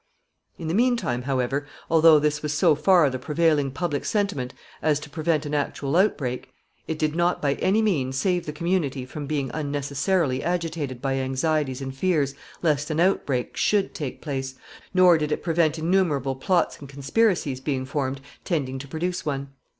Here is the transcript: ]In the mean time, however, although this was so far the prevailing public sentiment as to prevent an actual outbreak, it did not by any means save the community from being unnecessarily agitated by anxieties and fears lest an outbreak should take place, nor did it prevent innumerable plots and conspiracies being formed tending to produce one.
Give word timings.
]In 0.57 0.67
the 0.67 0.73
mean 0.73 0.97
time, 0.97 1.21
however, 1.21 1.67
although 1.87 2.17
this 2.17 2.41
was 2.41 2.53
so 2.53 2.73
far 2.73 3.07
the 3.11 3.19
prevailing 3.19 3.69
public 3.69 4.03
sentiment 4.03 4.51
as 4.81 4.99
to 5.01 5.11
prevent 5.11 5.45
an 5.45 5.53
actual 5.53 5.95
outbreak, 5.95 6.49
it 6.87 6.97
did 6.97 7.15
not 7.15 7.39
by 7.39 7.53
any 7.53 7.83
means 7.83 8.17
save 8.17 8.47
the 8.47 8.51
community 8.51 9.05
from 9.05 9.27
being 9.27 9.51
unnecessarily 9.53 10.41
agitated 10.41 11.03
by 11.03 11.17
anxieties 11.17 11.83
and 11.83 11.95
fears 11.95 12.33
lest 12.63 12.89
an 12.89 12.99
outbreak 12.99 13.55
should 13.55 13.93
take 13.93 14.21
place, 14.23 14.55
nor 14.91 15.19
did 15.19 15.31
it 15.31 15.43
prevent 15.43 15.77
innumerable 15.77 16.33
plots 16.35 16.79
and 16.79 16.89
conspiracies 16.89 17.59
being 17.61 17.85
formed 17.85 18.21
tending 18.43 18.79
to 18.79 18.87
produce 18.87 19.23
one. 19.23 19.49